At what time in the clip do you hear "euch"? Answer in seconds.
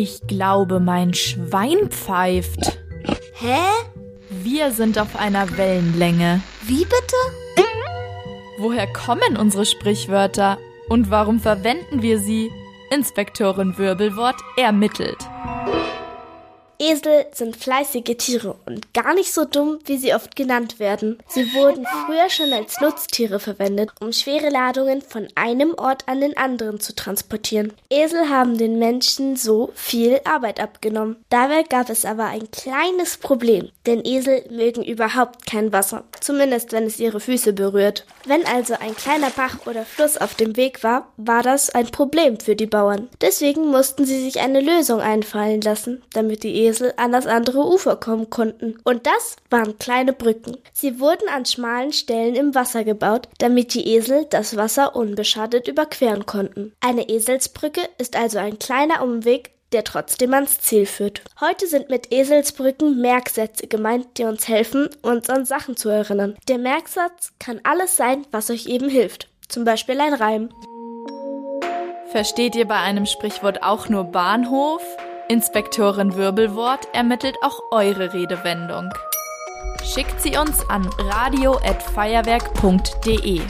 68.50-68.66